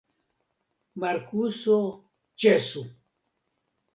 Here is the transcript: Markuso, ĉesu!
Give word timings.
Markuso, 1.03 1.77
ĉesu! 2.45 2.83